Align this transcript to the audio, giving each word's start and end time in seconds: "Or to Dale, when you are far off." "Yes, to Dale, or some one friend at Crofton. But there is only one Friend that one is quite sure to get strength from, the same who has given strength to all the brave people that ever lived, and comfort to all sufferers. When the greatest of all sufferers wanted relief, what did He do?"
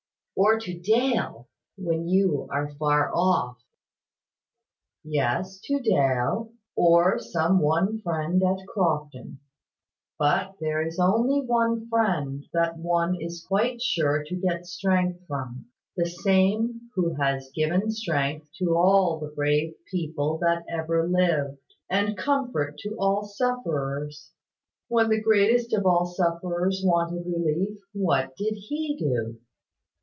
"Or 0.33 0.57
to 0.59 0.79
Dale, 0.79 1.47
when 1.77 2.07
you 2.07 2.47
are 2.51 2.73
far 2.79 3.11
off." 3.13 3.61
"Yes, 5.03 5.59
to 5.65 5.79
Dale, 5.79 6.51
or 6.75 7.19
some 7.19 7.59
one 7.59 8.01
friend 8.01 8.41
at 8.41 8.65
Crofton. 8.65 9.39
But 10.17 10.55
there 10.59 10.81
is 10.83 10.97
only 10.99 11.45
one 11.45 11.87
Friend 11.89 12.43
that 12.53 12.77
one 12.79 13.17
is 13.21 13.45
quite 13.47 13.83
sure 13.83 14.23
to 14.23 14.35
get 14.35 14.65
strength 14.65 15.19
from, 15.27 15.67
the 15.95 16.07
same 16.09 16.89
who 16.95 17.13
has 17.15 17.51
given 17.53 17.91
strength 17.91 18.47
to 18.57 18.75
all 18.75 19.19
the 19.19 19.27
brave 19.35 19.75
people 19.91 20.39
that 20.39 20.65
ever 20.67 21.07
lived, 21.07 21.59
and 21.87 22.17
comfort 22.17 22.79
to 22.79 22.95
all 22.97 23.25
sufferers. 23.25 24.31
When 24.87 25.09
the 25.11 25.21
greatest 25.21 25.71
of 25.75 25.85
all 25.85 26.05
sufferers 26.07 26.81
wanted 26.83 27.27
relief, 27.27 27.77
what 27.93 28.35
did 28.37 28.55
He 28.55 28.97
do?" 28.97 29.37